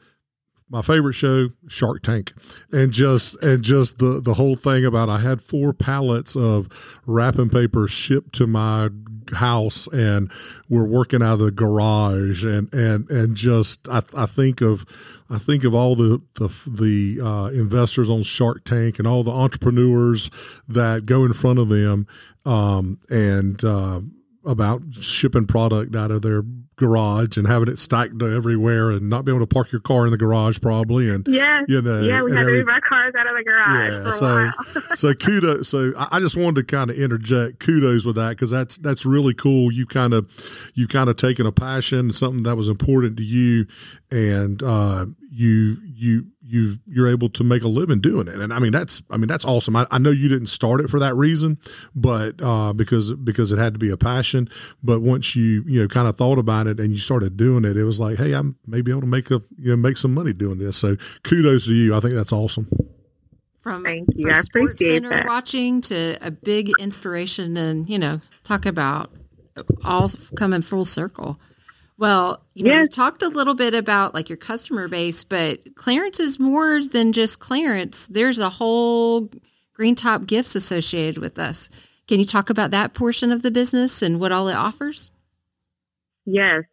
my 0.68 0.82
favorite 0.82 1.14
show 1.14 1.48
shark 1.68 2.02
tank. 2.02 2.32
And 2.72 2.92
just 2.92 3.40
and 3.42 3.62
just 3.62 3.98
the 3.98 4.20
the 4.20 4.34
whole 4.34 4.56
thing 4.56 4.84
about 4.84 5.08
i 5.08 5.18
had 5.18 5.40
four 5.40 5.72
pallets 5.72 6.36
of 6.36 6.68
wrapping 7.06 7.50
paper 7.50 7.86
shipped 7.86 8.34
to 8.34 8.46
my 8.46 8.90
house 9.34 9.88
and 9.88 10.30
we're 10.68 10.84
working 10.84 11.22
out 11.22 11.34
of 11.34 11.38
the 11.40 11.50
garage. 11.50 12.44
And 12.44 12.72
and 12.74 13.10
and 13.10 13.36
just 13.36 13.88
i, 13.88 14.02
I 14.16 14.26
think 14.26 14.60
of 14.60 14.84
i 15.30 15.38
think 15.38 15.64
of 15.64 15.74
all 15.74 15.94
the 15.94 16.22
the, 16.34 16.48
the 16.66 17.24
uh, 17.24 17.46
investors 17.48 18.10
on 18.10 18.22
shark 18.22 18.64
tank 18.64 18.98
and 18.98 19.06
all 19.06 19.22
the 19.22 19.30
entrepreneurs 19.30 20.30
that 20.68 21.06
go 21.06 21.24
in 21.24 21.32
front 21.32 21.58
of 21.58 21.68
them 21.68 22.06
um, 22.44 22.98
and 23.10 23.62
uh, 23.64 24.00
about 24.44 24.82
shipping 25.00 25.46
product 25.46 25.94
out 25.94 26.10
of 26.10 26.22
their 26.22 26.42
garage 26.76 27.36
and 27.36 27.46
having 27.46 27.68
it 27.68 27.78
stacked 27.78 28.20
everywhere 28.22 28.90
and 28.90 29.08
not 29.08 29.24
being 29.24 29.36
able 29.36 29.46
to 29.46 29.52
park 29.52 29.72
your 29.72 29.80
car 29.80 30.04
in 30.04 30.10
the 30.10 30.18
garage 30.18 30.60
probably 30.60 31.08
and 31.08 31.26
yeah 31.26 31.64
you 31.68 31.80
know 31.80 32.00
yeah 32.02 32.22
we 32.22 32.30
had 32.30 32.44
to 32.44 32.52
move 32.52 32.68
our 32.68 32.80
cars 32.82 33.14
out 33.18 33.26
of 33.26 33.34
the 33.36 33.42
garage 33.42 34.04
yeah 34.04 34.10
so 34.10 34.50
so 34.94 35.14
kudos 35.14 35.68
so 35.68 35.92
I, 35.98 36.20
just 36.20 36.36
wanted 36.36 36.66
to 36.66 36.76
kind 36.76 36.90
of 36.90 36.96
interject 36.96 37.60
kudos 37.60 38.04
with 38.04 38.16
that 38.16 38.30
because 38.30 38.50
that's 38.50 38.78
that's 38.78 39.06
really 39.06 39.34
cool. 39.34 39.72
You 39.72 39.86
kind 39.86 40.12
of 40.12 40.30
you 40.74 40.86
kind 40.86 41.08
of 41.08 41.16
taken 41.16 41.46
a 41.46 41.52
passion 41.52 42.12
something 42.12 42.42
that 42.44 42.56
was 42.56 42.68
important 42.68 43.16
to 43.18 43.24
you 43.24 43.66
and 44.10 44.62
uh, 44.62 45.06
you 45.30 45.76
you 45.84 46.26
you 46.46 46.76
you're 46.86 47.08
able 47.08 47.28
to 47.30 47.44
make 47.44 47.62
a 47.62 47.68
living 47.68 48.00
doing 48.00 48.28
it. 48.28 48.34
And 48.34 48.52
i 48.52 48.58
mean 48.58 48.72
that's 48.72 49.02
i 49.10 49.16
mean 49.16 49.28
that's 49.28 49.44
awesome. 49.44 49.76
I, 49.76 49.86
I 49.90 49.98
know 49.98 50.10
you 50.10 50.28
didn't 50.28 50.48
start 50.48 50.80
it 50.80 50.88
for 50.88 51.00
that 51.00 51.14
reason 51.14 51.58
but 51.94 52.40
uh, 52.42 52.72
because 52.72 53.12
because 53.12 53.52
it 53.52 53.58
had 53.58 53.72
to 53.74 53.78
be 53.78 53.90
a 53.90 53.96
passion. 53.96 54.48
But 54.82 55.00
once 55.00 55.36
you 55.36 55.64
you 55.66 55.82
know 55.82 55.88
kind 55.88 56.08
of 56.08 56.16
thought 56.16 56.38
about 56.38 56.66
it 56.66 56.80
and 56.80 56.92
you 56.92 56.98
started 56.98 57.36
doing 57.36 57.64
it 57.64 57.76
it 57.76 57.84
was 57.84 58.00
like 58.00 58.18
hey 58.18 58.32
i'm 58.32 58.56
maybe 58.66 58.90
able 58.90 59.02
to 59.02 59.06
make 59.06 59.30
a 59.30 59.42
you 59.58 59.70
know 59.70 59.76
make 59.76 59.96
some 59.96 60.14
money 60.14 60.32
doing 60.32 60.58
this. 60.58 60.76
So 60.76 60.96
kudos 61.22 61.66
to 61.66 61.72
you. 61.72 61.94
I 61.94 62.00
think 62.00 62.14
that's 62.14 62.32
awesome. 62.32 62.68
From, 63.60 63.82
Thank 63.82 64.10
you. 64.14 64.28
from 64.28 64.42
Sports 64.42 64.86
Center 64.86 65.08
that. 65.10 65.26
watching 65.26 65.80
to 65.82 66.16
a 66.20 66.30
big 66.30 66.70
inspiration 66.78 67.56
and 67.56 67.88
you 67.88 67.98
know 67.98 68.20
talk 68.44 68.64
about 68.64 69.10
all 69.84 70.08
coming 70.36 70.62
full 70.62 70.84
circle 70.84 71.40
well, 71.98 72.44
you 72.54 72.64
know, 72.64 72.80
we 72.82 72.88
talked 72.88 73.22
a 73.22 73.28
little 73.28 73.54
bit 73.54 73.74
about 73.74 74.14
like 74.14 74.28
your 74.28 74.36
customer 74.36 74.88
base, 74.88 75.24
but 75.24 75.74
Clarence 75.74 76.20
is 76.20 76.38
more 76.38 76.82
than 76.82 77.12
just 77.12 77.40
Clarence. 77.40 78.06
There's 78.06 78.38
a 78.38 78.50
whole 78.50 79.30
Green 79.72 79.94
Top 79.94 80.26
Gifts 80.26 80.54
associated 80.54 81.18
with 81.18 81.38
us. 81.38 81.70
Can 82.06 82.18
you 82.18 82.24
talk 82.24 82.50
about 82.50 82.70
that 82.70 82.94
portion 82.94 83.32
of 83.32 83.42
the 83.42 83.50
business 83.50 84.02
and 84.02 84.20
what 84.20 84.32
all 84.32 84.48
it 84.48 84.54
offers? 84.54 85.10
Yes. 86.24 86.64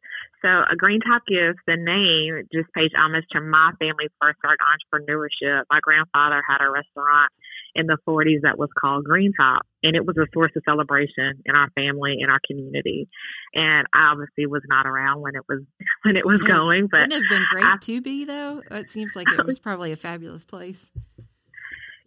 So, 0.42 0.50
a 0.50 0.75
Green 0.75 1.00
Top 1.00 1.24
Gifts, 1.25 1.60
the 1.65 1.77
name 1.77 2.44
just 2.51 2.72
pays 2.74 2.92
homage 2.98 3.24
to 3.32 3.39
my 3.39 3.72
family's 3.80 4.12
first 4.22 4.39
start 4.39 4.60
entrepreneurship. 4.60 5.63
My 5.72 5.80
grandfather 5.82 6.44
had 6.46 6.60
a 6.60 6.70
restaurant 6.70 7.32
in 7.75 7.88
the 7.88 7.98
40s 8.08 8.42
that 8.44 8.58
was 8.58 8.70
called 8.80 9.03
Green 9.03 9.34
Top, 9.34 9.65
and 9.82 9.96
it 9.96 10.06
was 10.06 10.18
a 10.18 10.25
source 10.34 10.51
of 10.56 10.63
celebration 10.65 11.42
in 11.46 11.56
our 11.56 11.70
family, 11.72 12.18
in 12.20 12.30
our 12.30 12.39
community. 12.46 13.08
And 13.53 13.88
I 13.94 14.12
obviously 14.12 14.46
was 14.46 14.62
not 14.68 14.86
around 14.86 15.22
when 15.22 15.36
it 15.36 15.44
was 15.48 15.62
when 16.03 16.15
it 16.15 16.25
was 16.25 16.39
yeah, 16.42 16.48
going, 16.48 16.88
but 16.92 17.01
wouldn't 17.01 17.13
have 17.13 17.30
been 17.30 17.46
great 17.50 17.65
I, 17.65 17.77
to 17.77 18.01
be 18.01 18.25
though. 18.25 18.62
It 18.72 18.89
seems 18.89 19.15
like 19.15 19.32
it 19.32 19.46
was 19.46 19.60
probably 19.60 19.92
a 19.92 19.96
fabulous 19.96 20.46
place. 20.46 20.92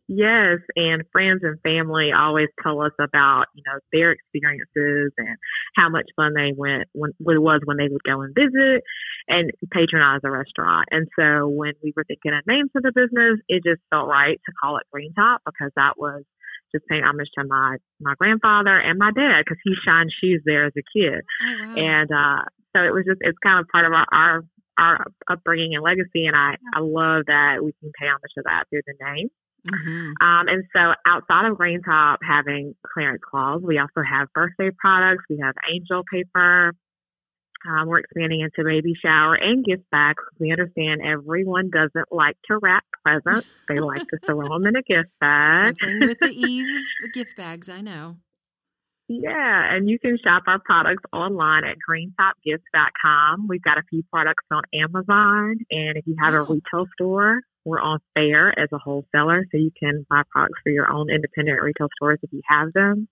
Yes, 0.09 0.59
and 0.77 1.03
friends 1.11 1.41
and 1.43 1.59
family 1.63 2.11
always 2.17 2.47
tell 2.63 2.81
us 2.81 2.93
about 3.01 3.47
you 3.55 3.63
know 3.67 3.79
their 3.93 4.13
experiences 4.13 5.13
and 5.19 5.37
how 5.75 5.89
much 5.89 6.07
fun 6.15 6.33
they 6.35 6.53
went 6.57 6.87
when 6.93 7.11
it 7.11 7.43
was 7.43 7.61
when 7.65 7.77
they 7.77 7.89
would 7.91 8.05
go 8.07 8.21
and 8.23 8.35
visit 8.35 8.83
and 9.27 9.51
patronize 9.73 10.21
a 10.25 10.31
restaurant. 10.31 10.87
And 10.93 11.09
so 11.19 11.49
when 11.49 11.73
we 11.83 11.93
were 11.97 12.05
thinking 12.05 12.35
of 12.39 12.47
names 12.47 12.71
for 12.73 12.81
the 12.81 12.93
business, 12.95 13.43
it 13.49 13.65
just 13.67 13.83
felt 13.91 14.07
right 14.07 14.39
to 14.47 14.53
call 14.63 14.77
it 14.79 14.87
Green 14.93 15.13
Top 15.15 15.43
because 15.45 15.73
that 15.75 15.99
was 15.99 16.23
just 16.73 16.87
paying 16.87 17.03
homage 17.03 17.31
to 17.39 17.45
my 17.45 17.77
my 18.01 18.15
grandfather 18.15 18.79
and 18.79 18.99
my 18.99 19.11
dad 19.11 19.43
because 19.43 19.59
he 19.65 19.75
shined 19.85 20.11
shoes 20.23 20.43
there 20.45 20.67
as 20.67 20.73
a 20.79 20.87
kid, 20.95 21.23
oh, 21.43 21.67
wow. 21.67 21.75
and 21.75 22.11
uh, 22.15 22.43
so 22.77 22.83
it 22.83 22.95
was 22.95 23.05
just 23.07 23.19
it's 23.23 23.39
kind 23.43 23.59
of 23.59 23.67
part 23.75 23.87
of 23.87 23.93
our, 23.93 24.07
our 24.13 24.43
our 24.79 25.07
upbringing 25.31 25.75
and 25.75 25.83
legacy, 25.83 26.27
and 26.27 26.37
I 26.37 26.55
I 26.75 26.79
love 26.79 27.27
that 27.27 27.59
we 27.63 27.73
can 27.81 27.91
pay 27.99 28.07
homage 28.07 28.35
to 28.39 28.43
that 28.45 28.65
through 28.71 28.83
the 28.87 28.95
name. 29.03 29.29
Mm-hmm. 29.67 30.27
Um, 30.27 30.49
and 30.49 30.65
so 30.75 30.93
outside 31.07 31.51
of 31.51 31.57
Green 31.57 31.83
Top 31.83 32.21
having 32.23 32.75
Clarence 32.93 33.23
Claus, 33.29 33.63
we 33.63 33.79
also 33.79 34.03
have 34.09 34.29
birthday 34.33 34.71
products. 34.79 35.25
We 35.29 35.39
have 35.43 35.55
angel 35.73 36.03
paper. 36.11 36.73
Um, 37.67 37.89
we're 37.89 37.99
expanding 37.99 38.41
into 38.41 38.65
baby 38.65 38.95
shower 39.03 39.35
and 39.35 39.65
gift 39.65 39.91
bags. 39.91 40.23
We 40.39 40.53
understand 40.53 41.01
everyone 41.03 41.71
doesn't 41.71 42.13
like 42.13 42.37
to 42.49 42.59
wrap 42.63 42.85
presents. 43.05 43.49
They 43.69 43.79
like 43.79 44.07
to 44.09 44.19
throw 44.25 44.43
them 44.49 44.67
in 44.67 44.77
a 44.77 44.83
gift 44.83 45.11
bag. 45.21 45.77
Something 45.81 46.01
with 46.01 46.19
the 46.21 46.27
ease 46.33 46.69
of 47.05 47.13
gift 47.13 47.37
bags, 47.37 47.69
I 47.69 47.81
know. 47.81 48.17
Yeah, 49.09 49.75
and 49.75 49.89
you 49.89 49.99
can 49.99 50.19
shop 50.23 50.45
our 50.49 50.59
products 50.59 51.05
online 51.13 51.65
at 51.65 51.77
greentopgifts.com. 51.89 53.47
We've 53.49 53.63
got 53.63 53.79
a 53.79 53.83
few 53.89 54.03
products 54.13 54.45
on 54.51 54.63
Amazon, 54.75 55.59
and 55.71 55.97
if 55.97 56.07
you 56.07 56.17
have 56.21 56.35
a 56.35 56.43
retail 56.43 56.87
store, 56.95 57.41
we're 57.67 57.81
on 57.81 57.99
Faire 58.15 58.59
as 58.59 58.69
a 58.73 58.79
wholesaler, 58.79 59.45
so 59.51 59.59
you 59.59 59.73
can 59.79 60.07
buy 60.09 60.23
products 60.31 60.61
for 60.63 60.71
your 60.71 60.91
own 60.91 61.11
independent 61.11 61.61
retail 61.61 61.89
stores 61.97 62.21
if 62.23 62.33
you 62.33 62.41
have 62.49 62.73
them. 62.73 63.09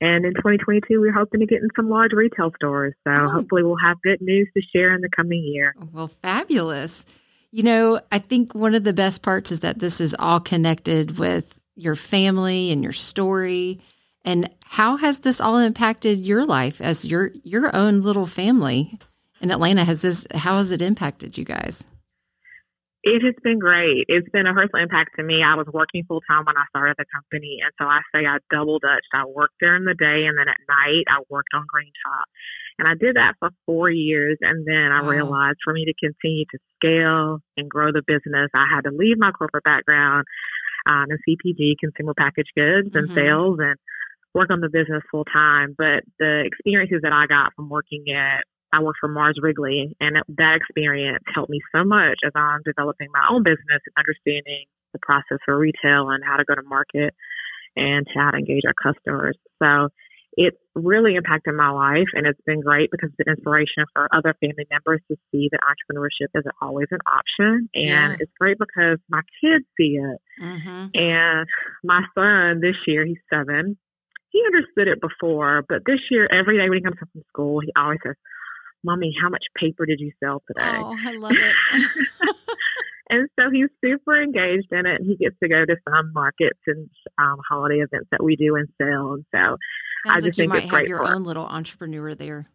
And 0.00 0.24
in 0.24 0.34
2022, 0.34 1.00
we're 1.00 1.12
hoping 1.12 1.40
to 1.40 1.46
get 1.46 1.60
in 1.62 1.68
some 1.74 1.88
large 1.88 2.12
retail 2.12 2.52
stores. 2.54 2.94
So 3.04 3.12
oh. 3.12 3.28
hopefully, 3.28 3.64
we'll 3.64 3.78
have 3.82 4.00
good 4.02 4.20
news 4.20 4.48
to 4.54 4.62
share 4.72 4.94
in 4.94 5.00
the 5.00 5.08
coming 5.08 5.42
year. 5.42 5.74
Well, 5.92 6.06
fabulous. 6.06 7.06
You 7.50 7.62
know, 7.62 8.00
I 8.12 8.18
think 8.18 8.54
one 8.54 8.74
of 8.74 8.84
the 8.84 8.92
best 8.92 9.22
parts 9.22 9.50
is 9.50 9.60
that 9.60 9.78
this 9.78 10.00
is 10.00 10.14
all 10.18 10.38
connected 10.38 11.18
with 11.18 11.58
your 11.74 11.94
family 11.94 12.70
and 12.70 12.82
your 12.82 12.92
story. 12.92 13.80
And 14.24 14.50
how 14.64 14.98
has 14.98 15.20
this 15.20 15.40
all 15.40 15.56
impacted 15.56 16.18
your 16.18 16.44
life 16.44 16.80
as 16.80 17.06
your 17.06 17.30
your 17.42 17.74
own 17.74 18.02
little 18.02 18.26
family 18.26 18.98
in 19.40 19.50
Atlanta? 19.50 19.84
Has 19.84 20.02
this 20.02 20.26
how 20.34 20.58
has 20.58 20.70
it 20.70 20.82
impacted 20.82 21.38
you 21.38 21.44
guys? 21.44 21.86
It 23.04 23.22
has 23.22 23.34
been 23.44 23.60
great. 23.60 24.06
It's 24.08 24.28
been 24.30 24.46
a 24.46 24.54
personal 24.54 24.82
impact 24.82 25.14
to 25.16 25.22
me. 25.22 25.42
I 25.42 25.54
was 25.54 25.68
working 25.72 26.02
full 26.08 26.20
time 26.28 26.44
when 26.44 26.56
I 26.56 26.66
started 26.70 26.96
the 26.98 27.06
company, 27.14 27.60
and 27.62 27.70
so 27.78 27.86
I 27.86 28.02
say 28.12 28.26
I 28.26 28.38
double 28.50 28.80
dutched. 28.80 29.14
I 29.14 29.24
worked 29.24 29.54
during 29.60 29.84
the 29.84 29.94
day, 29.94 30.26
and 30.26 30.36
then 30.36 30.48
at 30.48 30.58
night 30.66 31.06
I 31.06 31.22
worked 31.30 31.54
on 31.54 31.64
Green 31.68 31.92
Top, 32.02 32.26
and 32.78 32.88
I 32.88 32.94
did 32.98 33.14
that 33.14 33.34
for 33.38 33.50
four 33.66 33.88
years. 33.88 34.38
And 34.40 34.66
then 34.66 34.90
I 34.90 35.02
wow. 35.02 35.10
realized 35.10 35.58
for 35.62 35.72
me 35.72 35.84
to 35.86 35.94
continue 35.94 36.44
to 36.50 36.58
scale 36.74 37.38
and 37.56 37.70
grow 37.70 37.92
the 37.92 38.02
business, 38.02 38.50
I 38.52 38.66
had 38.66 38.82
to 38.82 38.90
leave 38.90 39.16
my 39.16 39.30
corporate 39.30 39.64
background 39.64 40.26
um, 40.86 41.06
in 41.06 41.18
CPG, 41.22 41.78
consumer 41.78 42.14
packaged 42.18 42.50
goods, 42.56 42.96
and 42.96 43.06
mm-hmm. 43.06 43.14
sales, 43.14 43.58
and 43.60 43.76
work 44.34 44.50
on 44.50 44.60
the 44.60 44.68
business 44.68 45.06
full 45.10 45.24
time. 45.24 45.76
But 45.78 46.02
the 46.18 46.42
experiences 46.44 47.00
that 47.02 47.12
I 47.12 47.26
got 47.26 47.54
from 47.54 47.68
working 47.68 48.06
at 48.10 48.42
I 48.72 48.82
worked 48.82 48.98
for 49.00 49.08
Mars 49.08 49.38
Wrigley, 49.40 49.96
and 50.00 50.16
that 50.36 50.56
experience 50.56 51.24
helped 51.34 51.50
me 51.50 51.60
so 51.74 51.84
much 51.84 52.18
as 52.24 52.32
I'm 52.34 52.60
developing 52.64 53.08
my 53.12 53.26
own 53.30 53.42
business 53.42 53.80
and 53.86 53.94
understanding 53.96 54.66
the 54.92 54.98
process 55.00 55.38
for 55.44 55.56
retail 55.58 56.10
and 56.10 56.22
how 56.24 56.36
to 56.36 56.44
go 56.44 56.54
to 56.54 56.62
market 56.62 57.14
and 57.76 58.06
how 58.14 58.30
to 58.30 58.38
engage 58.38 58.62
our 58.66 58.74
customers. 58.74 59.36
So 59.62 59.88
it's 60.34 60.56
really 60.74 61.16
impacted 61.16 61.54
my 61.54 61.70
life, 61.70 62.06
and 62.14 62.26
it's 62.26 62.40
been 62.46 62.60
great 62.60 62.90
because 62.90 63.10
it's 63.10 63.26
an 63.26 63.34
inspiration 63.34 63.84
for 63.92 64.08
other 64.14 64.34
family 64.40 64.66
members 64.70 65.00
to 65.10 65.16
see 65.32 65.48
that 65.50 65.60
entrepreneurship 65.66 66.28
isn't 66.38 66.54
always 66.60 66.86
an 66.90 67.00
option. 67.10 67.68
And 67.74 68.12
yeah. 68.12 68.16
it's 68.20 68.30
great 68.38 68.58
because 68.58 68.98
my 69.08 69.22
kids 69.40 69.64
see 69.76 69.98
it. 69.98 70.20
Mm-hmm. 70.40 70.86
And 70.94 71.48
my 71.82 72.02
son 72.14 72.60
this 72.60 72.76
year, 72.86 73.04
he's 73.04 73.18
seven. 73.32 73.76
He 74.30 74.42
understood 74.46 74.88
it 74.88 75.00
before, 75.00 75.64
but 75.68 75.82
this 75.86 76.00
year, 76.10 76.28
every 76.30 76.58
day 76.58 76.68
when 76.68 76.78
he 76.78 76.84
comes 76.84 76.98
home 77.00 77.08
from 77.12 77.22
school, 77.28 77.60
he 77.60 77.72
always 77.76 77.98
says, 78.04 78.14
Mommy, 78.84 79.14
how 79.20 79.28
much 79.28 79.44
paper 79.56 79.86
did 79.86 80.00
you 80.00 80.12
sell 80.22 80.42
today? 80.46 80.66
Oh, 80.66 80.96
I 80.96 81.12
love 81.16 81.32
it. 81.32 81.56
and 83.10 83.28
so 83.38 83.50
he's 83.50 83.68
super 83.84 84.22
engaged 84.22 84.68
in 84.70 84.86
it. 84.86 85.00
And 85.00 85.06
he 85.06 85.16
gets 85.16 85.36
to 85.42 85.48
go 85.48 85.64
to 85.64 85.76
some 85.88 86.12
markets 86.12 86.60
and 86.66 86.88
um, 87.18 87.38
holiday 87.48 87.76
events 87.76 88.08
that 88.12 88.22
we 88.22 88.36
do 88.36 88.56
and 88.56 88.68
sell. 88.80 89.14
And 89.14 89.24
so 89.34 89.56
Sounds 90.06 90.24
I 90.24 90.28
just 90.28 90.38
like 90.38 90.50
think 90.50 90.64
you 90.64 90.70
might 90.70 90.78
have 90.80 90.88
your 90.88 91.12
own 91.12 91.24
little 91.24 91.46
entrepreneur 91.46 92.14
there. 92.14 92.46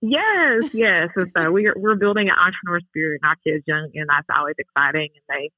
Yes, 0.00 0.70
yes. 0.74 1.08
and 1.16 1.32
so 1.36 1.50
we're 1.50 1.74
we're 1.76 1.96
building 1.96 2.28
an 2.28 2.36
entrepreneur 2.38 2.80
spirit 2.88 3.20
in 3.22 3.28
our 3.28 3.36
kids 3.44 3.64
young, 3.66 3.90
and 3.94 4.08
that's 4.08 4.28
always 4.34 4.54
exciting. 4.58 5.08
And 5.10 5.24
they 5.28 5.50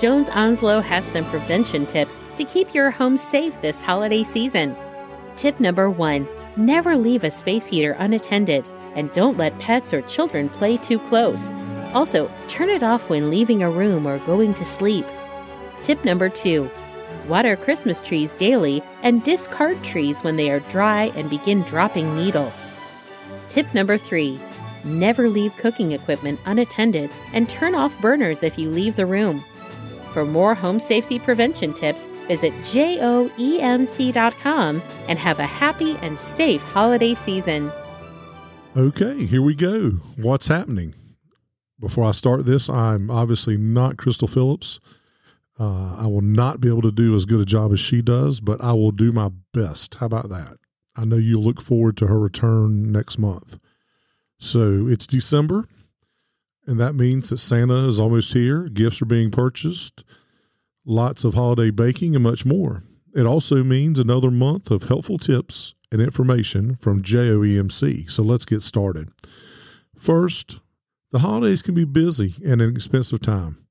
Jones 0.00 0.28
Onslow 0.30 0.80
has 0.80 1.04
some 1.04 1.24
prevention 1.26 1.86
tips 1.86 2.18
to 2.36 2.44
keep 2.44 2.74
your 2.74 2.90
home 2.90 3.16
safe 3.16 3.60
this 3.60 3.80
holiday 3.80 4.24
season. 4.24 4.74
Tip 5.36 5.60
number 5.60 5.88
one 5.88 6.26
Never 6.56 6.96
leave 6.96 7.24
a 7.24 7.30
space 7.32 7.66
heater 7.66 7.96
unattended, 7.98 8.68
and 8.94 9.12
don't 9.12 9.36
let 9.36 9.58
pets 9.58 9.92
or 9.92 10.02
children 10.02 10.48
play 10.48 10.76
too 10.76 11.00
close. 11.00 11.52
Also, 11.92 12.30
turn 12.46 12.70
it 12.70 12.82
off 12.82 13.10
when 13.10 13.28
leaving 13.28 13.62
a 13.62 13.70
room 13.70 14.06
or 14.06 14.18
going 14.20 14.54
to 14.54 14.64
sleep. 14.64 15.06
Tip 15.82 16.04
number 16.04 16.28
two 16.28 16.70
water 17.28 17.56
Christmas 17.56 18.02
trees 18.02 18.36
daily 18.36 18.82
and 19.02 19.22
discard 19.22 19.82
trees 19.82 20.22
when 20.22 20.36
they 20.36 20.50
are 20.50 20.60
dry 20.60 21.12
and 21.16 21.30
begin 21.30 21.62
dropping 21.62 22.16
needles. 22.16 22.74
Tip 23.48 23.72
number 23.74 23.98
three 23.98 24.38
never 24.84 25.28
leave 25.28 25.56
cooking 25.56 25.92
equipment 25.92 26.38
unattended 26.44 27.10
and 27.32 27.48
turn 27.48 27.74
off 27.74 27.98
burners 28.00 28.42
if 28.42 28.58
you 28.58 28.68
leave 28.70 28.96
the 28.96 29.06
room. 29.06 29.42
For 30.14 30.24
more 30.24 30.54
home 30.54 30.78
safety 30.78 31.18
prevention 31.18 31.74
tips, 31.74 32.06
visit 32.28 32.52
joemc.com 32.60 33.32
and 35.08 35.18
have 35.18 35.40
a 35.40 35.46
happy 35.46 35.96
and 36.02 36.16
safe 36.16 36.62
holiday 36.62 37.14
season. 37.14 37.72
Okay, 38.76 39.26
here 39.26 39.42
we 39.42 39.56
go. 39.56 39.90
What's 40.16 40.46
happening? 40.46 40.94
Before 41.80 42.04
I 42.04 42.12
start 42.12 42.46
this, 42.46 42.70
I'm 42.70 43.10
obviously 43.10 43.56
not 43.56 43.96
Crystal 43.96 44.28
Phillips. 44.28 44.78
Uh, 45.58 45.96
I 45.96 46.06
will 46.06 46.20
not 46.20 46.60
be 46.60 46.68
able 46.68 46.82
to 46.82 46.92
do 46.92 47.16
as 47.16 47.24
good 47.24 47.40
a 47.40 47.44
job 47.44 47.72
as 47.72 47.80
she 47.80 48.00
does, 48.00 48.38
but 48.38 48.62
I 48.62 48.72
will 48.72 48.92
do 48.92 49.10
my 49.10 49.30
best. 49.52 49.96
How 49.96 50.06
about 50.06 50.28
that? 50.28 50.58
I 50.94 51.04
know 51.04 51.16
you 51.16 51.40
look 51.40 51.60
forward 51.60 51.96
to 51.96 52.06
her 52.06 52.20
return 52.20 52.92
next 52.92 53.18
month. 53.18 53.58
So 54.38 54.86
it's 54.86 55.08
December, 55.08 55.66
and 56.66 56.80
that 56.80 56.94
means 56.94 57.30
that 57.30 57.38
Santa 57.38 57.86
is 57.86 58.00
almost 58.00 58.32
here. 58.32 58.68
Gifts 58.68 59.02
are 59.02 59.06
being 59.06 59.30
purchased, 59.30 60.04
lots 60.84 61.24
of 61.24 61.34
holiday 61.34 61.70
baking, 61.70 62.14
and 62.14 62.24
much 62.24 62.44
more. 62.44 62.84
It 63.14 63.26
also 63.26 63.62
means 63.62 63.98
another 63.98 64.30
month 64.30 64.70
of 64.70 64.84
helpful 64.84 65.18
tips 65.18 65.74
and 65.92 66.00
information 66.00 66.76
from 66.76 67.02
JOEMC. 67.02 68.10
So 68.10 68.22
let's 68.22 68.44
get 68.44 68.62
started. 68.62 69.10
First, 69.96 70.58
the 71.12 71.20
holidays 71.20 71.62
can 71.62 71.74
be 71.74 71.84
busy 71.84 72.34
and 72.44 72.60
an 72.60 72.74
expensive 72.74 73.20
time. 73.20 73.64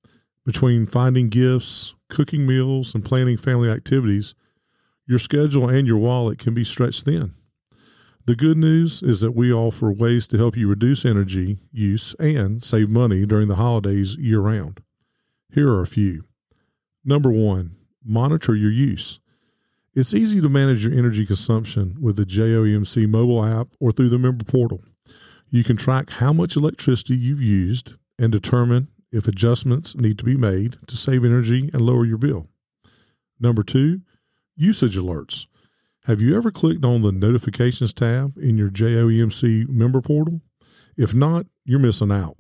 Between 0.46 0.86
finding 0.86 1.30
gifts, 1.30 1.94
cooking 2.10 2.46
meals, 2.46 2.96
and 2.96 3.04
planning 3.04 3.38
family 3.38 3.70
activities, 3.70 4.36
your 5.06 5.20
schedule 5.20 5.68
and 5.68 5.86
your 5.86 5.98
wallet 5.98 6.40
can 6.40 6.54
be 6.54 6.64
stretched 6.64 7.04
thin. 7.04 7.34
The 8.26 8.36
good 8.38 8.58
news 8.58 9.04
is 9.04 9.20
that 9.20 9.36
we 9.36 9.52
offer 9.52 9.92
ways 9.92 10.28
to 10.28 10.38
help 10.38 10.56
you 10.56 10.70
reduce 10.70 11.04
energy 11.04 11.58
use 11.74 12.14
and 12.20 12.64
save 12.64 12.90
money 12.90 13.26
during 13.26 13.50
the 13.50 13.56
holidays 13.56 14.16
year 14.16 14.40
round. 14.40 14.80
Here 15.52 15.70
are 15.70 15.82
a 15.82 15.88
few. 15.88 16.24
Number 17.04 17.30
one, 17.30 17.76
monitor 18.02 18.56
your 18.56 18.72
use. 18.72 19.20
It's 19.94 20.14
easy 20.14 20.40
to 20.40 20.48
manage 20.48 20.86
your 20.86 20.98
energy 20.98 21.26
consumption 21.26 21.98
with 22.00 22.16
the 22.16 22.24
JOEMC 22.24 23.10
mobile 23.10 23.44
app 23.44 23.68
or 23.82 23.92
through 23.92 24.10
the 24.10 24.18
member 24.18 24.46
portal. 24.46 24.82
You 25.50 25.66
can 25.66 25.76
track 25.76 26.10
how 26.12 26.32
much 26.32 26.56
electricity 26.56 27.16
you've 27.16 27.42
used 27.42 27.96
and 28.18 28.32
determine 28.32 28.88
if 29.12 29.28
adjustments 29.28 29.98
need 29.98 30.18
to 30.20 30.24
be 30.24 30.38
made 30.38 30.78
to 30.88 30.96
save 30.96 31.26
energy 31.26 31.70
and 31.74 31.82
lower 31.82 32.06
your 32.06 32.18
bill. 32.18 32.48
Number 33.38 33.64
two, 33.64 34.00
usage 34.56 34.96
alerts. 34.96 35.46
Have 36.06 36.20
you 36.20 36.36
ever 36.36 36.52
clicked 36.52 36.84
on 36.84 37.00
the 37.00 37.14
notifications 37.14 37.94
tab 37.94 38.38
in 38.38 38.58
your 38.58 38.70
JOEMC 38.70 39.70
member 39.70 40.02
portal? 40.02 40.42
If 40.98 41.14
not, 41.14 41.46
you're 41.64 41.80
missing 41.80 42.12
out. 42.12 42.36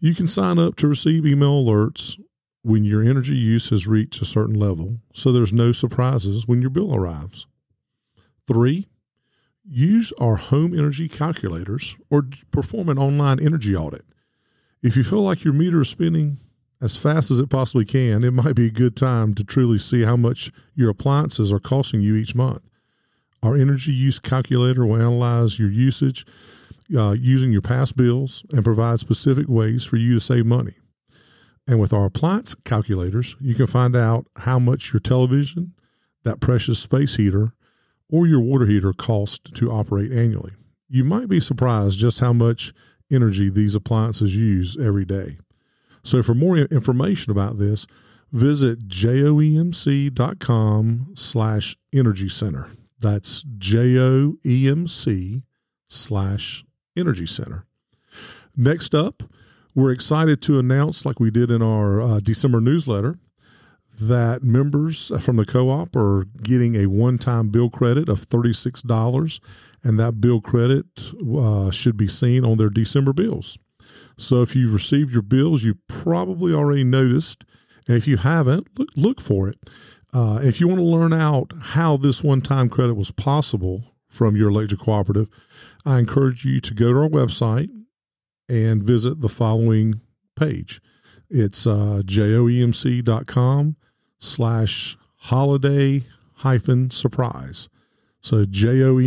You 0.00 0.14
can 0.14 0.28
sign 0.28 0.58
up 0.58 0.76
to 0.76 0.88
receive 0.88 1.24
email 1.24 1.64
alerts 1.64 2.20
when 2.60 2.84
your 2.84 3.02
energy 3.02 3.36
use 3.36 3.70
has 3.70 3.86
reached 3.86 4.20
a 4.20 4.26
certain 4.26 4.60
level, 4.60 4.98
so 5.14 5.32
there's 5.32 5.50
no 5.50 5.72
surprises 5.72 6.46
when 6.46 6.60
your 6.60 6.68
bill 6.68 6.94
arrives. 6.94 7.46
Three, 8.46 8.86
use 9.64 10.12
our 10.20 10.36
home 10.36 10.78
energy 10.78 11.08
calculators 11.08 11.96
or 12.10 12.28
perform 12.50 12.90
an 12.90 12.98
online 12.98 13.40
energy 13.40 13.74
audit. 13.74 14.04
If 14.82 14.94
you 14.94 15.04
feel 15.04 15.22
like 15.22 15.42
your 15.42 15.54
meter 15.54 15.80
is 15.80 15.88
spinning 15.88 16.36
as 16.82 16.98
fast 16.98 17.30
as 17.30 17.40
it 17.40 17.48
possibly 17.48 17.86
can, 17.86 18.22
it 18.22 18.32
might 18.32 18.56
be 18.56 18.66
a 18.66 18.70
good 18.70 18.94
time 18.94 19.32
to 19.36 19.44
truly 19.44 19.78
see 19.78 20.02
how 20.02 20.18
much 20.18 20.52
your 20.74 20.90
appliances 20.90 21.50
are 21.50 21.58
costing 21.58 22.02
you 22.02 22.14
each 22.14 22.34
month. 22.34 22.60
Our 23.44 23.54
energy 23.56 23.92
use 23.92 24.18
calculator 24.18 24.86
will 24.86 24.96
analyze 24.96 25.58
your 25.58 25.68
usage 25.68 26.24
uh, 26.96 27.10
using 27.12 27.52
your 27.52 27.60
past 27.60 27.94
bills 27.94 28.42
and 28.52 28.64
provide 28.64 29.00
specific 29.00 29.48
ways 29.48 29.84
for 29.84 29.96
you 29.96 30.14
to 30.14 30.20
save 30.20 30.46
money. 30.46 30.76
And 31.66 31.78
with 31.78 31.92
our 31.92 32.06
appliance 32.06 32.54
calculators, 32.64 33.36
you 33.40 33.54
can 33.54 33.66
find 33.66 33.94
out 33.94 34.26
how 34.36 34.58
much 34.58 34.94
your 34.94 35.00
television, 35.00 35.74
that 36.24 36.40
precious 36.40 36.78
space 36.78 37.16
heater, 37.16 37.52
or 38.10 38.26
your 38.26 38.40
water 38.40 38.64
heater 38.64 38.94
cost 38.94 39.54
to 39.56 39.70
operate 39.70 40.10
annually. 40.10 40.52
You 40.88 41.04
might 41.04 41.28
be 41.28 41.40
surprised 41.40 41.98
just 41.98 42.20
how 42.20 42.32
much 42.32 42.72
energy 43.12 43.50
these 43.50 43.74
appliances 43.74 44.34
use 44.36 44.74
every 44.80 45.04
day. 45.04 45.36
So 46.02 46.22
for 46.22 46.34
more 46.34 46.56
information 46.56 47.30
about 47.30 47.58
this, 47.58 47.86
visit 48.32 48.88
joemc.com 48.88 50.12
slash 51.14 51.76
energy 51.92 52.28
center. 52.30 52.68
That's 53.00 53.44
J 53.58 53.98
O 53.98 54.34
E 54.44 54.68
M 54.68 54.88
C 54.88 55.42
slash 55.86 56.64
Energy 56.96 57.26
Center. 57.26 57.66
Next 58.56 58.94
up, 58.94 59.22
we're 59.74 59.92
excited 59.92 60.40
to 60.42 60.58
announce, 60.58 61.04
like 61.04 61.18
we 61.18 61.30
did 61.30 61.50
in 61.50 61.60
our 61.60 62.00
uh, 62.00 62.20
December 62.20 62.60
newsletter, 62.60 63.18
that 64.00 64.42
members 64.42 65.12
from 65.22 65.36
the 65.36 65.44
co 65.44 65.70
op 65.70 65.96
are 65.96 66.26
getting 66.42 66.76
a 66.76 66.86
one 66.86 67.18
time 67.18 67.48
bill 67.48 67.70
credit 67.70 68.08
of 68.08 68.20
$36, 68.20 69.40
and 69.82 69.98
that 69.98 70.20
bill 70.20 70.40
credit 70.40 70.86
uh, 71.36 71.70
should 71.70 71.96
be 71.96 72.08
seen 72.08 72.44
on 72.44 72.58
their 72.58 72.70
December 72.70 73.12
bills. 73.12 73.58
So 74.16 74.42
if 74.42 74.54
you've 74.54 74.72
received 74.72 75.12
your 75.12 75.22
bills, 75.22 75.64
you 75.64 75.76
probably 75.88 76.52
already 76.52 76.84
noticed. 76.84 77.44
And 77.86 77.96
if 77.96 78.06
you 78.06 78.16
haven't, 78.16 78.78
look, 78.78 78.88
look 78.96 79.20
for 79.20 79.48
it. 79.48 79.58
Uh, 80.12 80.38
if 80.42 80.60
you 80.60 80.68
want 80.68 80.78
to 80.78 80.84
learn 80.84 81.12
out 81.12 81.52
how 81.60 81.96
this 81.96 82.22
one 82.22 82.40
time 82.40 82.68
credit 82.68 82.94
was 82.94 83.10
possible 83.10 83.82
from 84.08 84.36
your 84.36 84.50
electric 84.50 84.80
cooperative, 84.80 85.28
I 85.84 85.98
encourage 85.98 86.44
you 86.44 86.60
to 86.60 86.74
go 86.74 86.92
to 86.92 87.00
our 87.00 87.08
website 87.08 87.68
and 88.48 88.82
visit 88.82 89.20
the 89.20 89.28
following 89.28 90.00
page. 90.36 90.80
It's 91.28 91.66
uh, 91.66 92.02
joemc.com 92.04 93.76
slash 94.18 94.96
holiday 95.16 96.04
hyphen 96.36 96.90
surprise. 96.90 97.68
So 98.20 98.44
joemc.com 98.44 98.98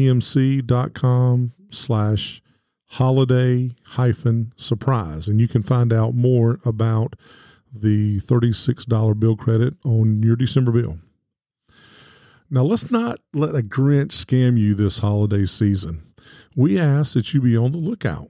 slash 1.69 2.41
holiday 2.87 3.71
hyphen 3.83 4.53
surprise. 4.55 5.27
And 5.27 5.39
you 5.39 5.47
can 5.47 5.63
find 5.63 5.93
out 5.93 6.13
more 6.13 6.59
about 6.65 7.15
the 7.73 8.19
$36 8.21 9.19
bill 9.19 9.35
credit 9.35 9.75
on 9.83 10.21
your 10.23 10.35
December 10.35 10.71
bill. 10.71 10.99
Now, 12.49 12.63
let's 12.63 12.89
not 12.89 13.19
let 13.33 13.55
a 13.55 13.61
Grinch 13.61 14.13
scam 14.13 14.57
you 14.57 14.73
this 14.73 14.99
holiday 14.99 15.45
season. 15.45 16.01
We 16.55 16.79
ask 16.79 17.13
that 17.13 17.33
you 17.33 17.41
be 17.41 17.57
on 17.57 17.73
the 17.73 17.77
lookout. 17.77 18.29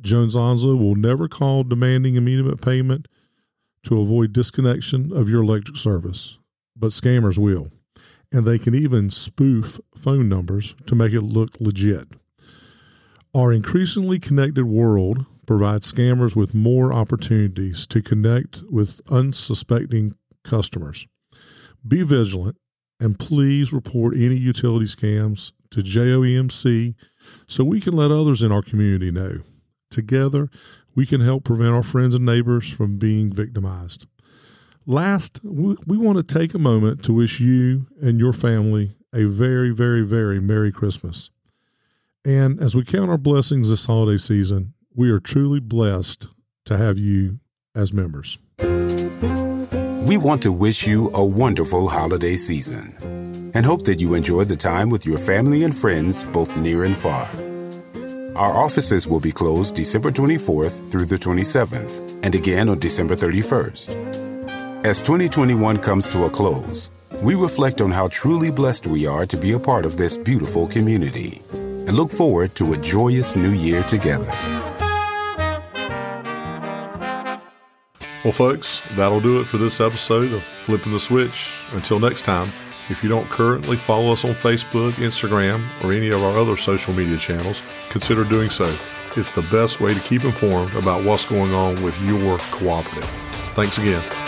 Jones 0.00 0.36
Onslow 0.36 0.76
will 0.76 0.94
never 0.94 1.28
call 1.28 1.64
demanding 1.64 2.14
immediate 2.14 2.60
payment 2.60 3.08
to 3.84 4.00
avoid 4.00 4.32
disconnection 4.32 5.12
of 5.12 5.28
your 5.28 5.42
electric 5.42 5.76
service, 5.76 6.38
but 6.76 6.88
scammers 6.88 7.38
will. 7.38 7.70
And 8.30 8.46
they 8.46 8.58
can 8.58 8.74
even 8.74 9.08
spoof 9.08 9.80
phone 9.96 10.28
numbers 10.28 10.74
to 10.86 10.94
make 10.94 11.12
it 11.12 11.22
look 11.22 11.58
legit. 11.58 12.08
Our 13.34 13.52
increasingly 13.52 14.18
connected 14.18 14.66
world 14.66 15.24
provides 15.48 15.90
scammers 15.90 16.36
with 16.36 16.52
more 16.52 16.92
opportunities 16.92 17.86
to 17.86 18.02
connect 18.02 18.62
with 18.70 19.00
unsuspecting 19.10 20.14
customers. 20.44 21.06
Be 21.86 22.02
vigilant 22.02 22.58
and 23.00 23.18
please 23.18 23.72
report 23.72 24.14
any 24.14 24.36
utility 24.36 24.84
scams 24.84 25.52
to 25.70 25.80
JOEMC 25.80 26.94
so 27.46 27.64
we 27.64 27.80
can 27.80 27.94
let 27.94 28.10
others 28.10 28.42
in 28.42 28.52
our 28.52 28.60
community 28.60 29.10
know. 29.10 29.38
Together, 29.90 30.50
we 30.94 31.06
can 31.06 31.22
help 31.22 31.44
prevent 31.44 31.74
our 31.74 31.82
friends 31.82 32.14
and 32.14 32.26
neighbors 32.26 32.70
from 32.70 32.98
being 32.98 33.32
victimized. 33.32 34.06
Last, 34.84 35.40
we, 35.42 35.76
we 35.86 35.96
want 35.96 36.18
to 36.18 36.38
take 36.38 36.52
a 36.52 36.58
moment 36.58 37.02
to 37.04 37.14
wish 37.14 37.40
you 37.40 37.86
and 38.02 38.20
your 38.20 38.34
family 38.34 38.96
a 39.14 39.24
very, 39.24 39.70
very, 39.70 40.02
very 40.02 40.40
Merry 40.40 40.72
Christmas. 40.72 41.30
And 42.22 42.60
as 42.60 42.76
we 42.76 42.84
count 42.84 43.08
our 43.08 43.16
blessings 43.16 43.70
this 43.70 43.86
holiday 43.86 44.18
season, 44.18 44.74
we 44.98 45.10
are 45.12 45.20
truly 45.20 45.60
blessed 45.60 46.26
to 46.64 46.76
have 46.76 46.98
you 46.98 47.38
as 47.72 47.92
members. 47.92 48.36
We 48.58 50.16
want 50.16 50.42
to 50.42 50.50
wish 50.50 50.88
you 50.88 51.12
a 51.14 51.24
wonderful 51.24 51.88
holiday 51.88 52.34
season 52.34 52.96
and 53.54 53.64
hope 53.64 53.84
that 53.84 54.00
you 54.00 54.14
enjoy 54.14 54.42
the 54.42 54.56
time 54.56 54.90
with 54.90 55.06
your 55.06 55.18
family 55.18 55.62
and 55.62 55.76
friends, 55.76 56.24
both 56.24 56.56
near 56.56 56.82
and 56.82 56.96
far. 56.96 57.28
Our 58.34 58.52
offices 58.52 59.06
will 59.06 59.20
be 59.20 59.30
closed 59.30 59.76
December 59.76 60.10
24th 60.10 60.90
through 60.90 61.06
the 61.06 61.14
27th 61.14 62.18
and 62.24 62.34
again 62.34 62.68
on 62.68 62.80
December 62.80 63.14
31st. 63.14 64.84
As 64.84 65.00
2021 65.00 65.78
comes 65.78 66.08
to 66.08 66.24
a 66.24 66.30
close, 66.30 66.90
we 67.22 67.36
reflect 67.36 67.80
on 67.80 67.92
how 67.92 68.08
truly 68.08 68.50
blessed 68.50 68.88
we 68.88 69.06
are 69.06 69.26
to 69.26 69.36
be 69.36 69.52
a 69.52 69.60
part 69.60 69.86
of 69.86 69.96
this 69.96 70.18
beautiful 70.18 70.66
community 70.66 71.40
and 71.52 71.92
look 71.92 72.10
forward 72.10 72.56
to 72.56 72.72
a 72.72 72.76
joyous 72.76 73.36
new 73.36 73.52
year 73.52 73.84
together. 73.84 74.34
Well, 78.24 78.32
folks, 78.32 78.82
that'll 78.96 79.20
do 79.20 79.40
it 79.40 79.44
for 79.46 79.58
this 79.58 79.80
episode 79.80 80.32
of 80.32 80.42
Flipping 80.64 80.92
the 80.92 80.98
Switch. 80.98 81.54
Until 81.70 82.00
next 82.00 82.22
time, 82.22 82.50
if 82.88 83.02
you 83.02 83.08
don't 83.08 83.30
currently 83.30 83.76
follow 83.76 84.12
us 84.12 84.24
on 84.24 84.32
Facebook, 84.32 84.92
Instagram, 84.92 85.68
or 85.84 85.92
any 85.92 86.08
of 86.08 86.22
our 86.22 86.36
other 86.36 86.56
social 86.56 86.92
media 86.92 87.16
channels, 87.16 87.62
consider 87.90 88.24
doing 88.24 88.50
so. 88.50 88.76
It's 89.16 89.30
the 89.30 89.42
best 89.42 89.80
way 89.80 89.94
to 89.94 90.00
keep 90.00 90.24
informed 90.24 90.74
about 90.74 91.04
what's 91.04 91.26
going 91.26 91.54
on 91.54 91.82
with 91.82 91.98
your 92.00 92.38
cooperative. 92.38 93.08
Thanks 93.54 93.78
again. 93.78 94.27